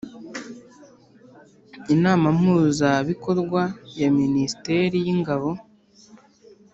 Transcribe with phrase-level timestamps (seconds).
[1.93, 3.61] Inama Mpuzabikorwa
[3.99, 5.49] ya Minisiteri y’Ingabo